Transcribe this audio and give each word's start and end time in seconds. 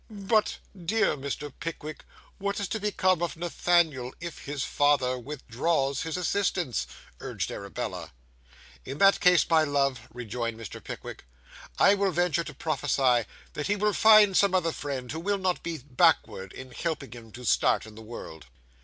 'But, 0.09 0.57
dear 0.75 1.15
Mr. 1.15 1.53
Pickwick, 1.59 2.05
what 2.39 2.59
is 2.59 2.67
to 2.69 2.79
become 2.79 3.21
of 3.21 3.37
Nathaniel 3.37 4.15
if 4.19 4.45
his 4.45 4.63
father 4.63 5.15
withdraws 5.19 6.01
his 6.01 6.17
assistance?' 6.17 6.87
urged 7.19 7.51
Arabella. 7.51 8.11
'In 8.83 8.97
that 8.97 9.19
case, 9.19 9.47
my 9.47 9.63
love,' 9.63 10.07
rejoined 10.11 10.57
Mr. 10.57 10.83
Pickwick, 10.83 11.25
'I 11.77 11.93
will 11.93 12.11
venture 12.11 12.43
to 12.43 12.53
prophesy 12.55 13.27
that 13.53 13.67
he 13.67 13.75
will 13.75 13.93
find 13.93 14.35
some 14.35 14.55
other 14.55 14.71
friend 14.71 15.11
who 15.11 15.19
will 15.19 15.37
not 15.37 15.61
be 15.61 15.77
backward 15.77 16.51
in 16.53 16.71
helping 16.71 17.11
him 17.11 17.31
to 17.33 17.45
start 17.45 17.85
in 17.85 17.93
the 17.93 18.01
world. 18.01 18.47